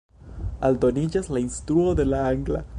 [0.69, 2.67] Aldoniĝas la instruo de la angla.